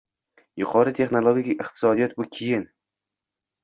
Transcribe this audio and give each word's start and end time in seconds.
Yuqori 0.61 0.95
texnologik 1.01 1.53
iqtisodiyot 1.63 2.19
bu– 2.19 2.29
keyin 2.39 2.69